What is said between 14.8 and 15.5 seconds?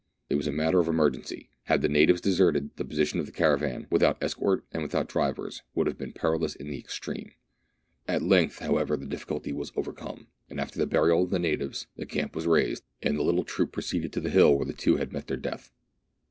had met their